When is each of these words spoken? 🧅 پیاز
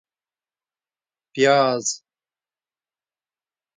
🧅 0.03 0.03
پیاز 1.33 1.87